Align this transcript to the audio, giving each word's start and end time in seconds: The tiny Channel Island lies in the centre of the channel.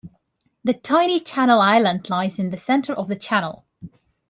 The 0.63 0.73
tiny 0.73 1.19
Channel 1.19 1.61
Island 1.61 2.09
lies 2.09 2.39
in 2.39 2.49
the 2.49 2.57
centre 2.57 2.91
of 2.93 3.07
the 3.07 3.15
channel. 3.15 3.65